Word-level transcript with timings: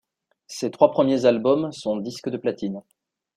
Ces 0.47 0.71
trois 0.71 0.89
premiers 0.89 1.25
albums 1.25 1.71
sont 1.71 1.97
disques 1.97 2.29
de 2.29 2.37
platine. 2.37 2.81